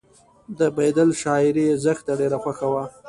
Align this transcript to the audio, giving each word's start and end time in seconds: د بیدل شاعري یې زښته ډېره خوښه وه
د 0.57 0.59
بیدل 0.77 1.09
شاعري 1.21 1.63
یې 1.69 1.75
زښته 1.83 2.13
ډېره 2.19 2.37
خوښه 2.43 2.67
وه 2.73 2.83